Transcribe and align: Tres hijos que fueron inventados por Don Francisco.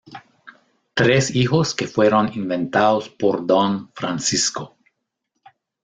Tres 0.95 1.35
hijos 1.35 1.75
que 1.75 1.85
fueron 1.85 2.33
inventados 2.33 3.07
por 3.07 3.45
Don 3.45 3.91
Francisco. 3.93 4.75